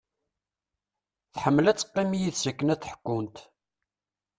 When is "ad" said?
1.67-1.77, 2.73-2.85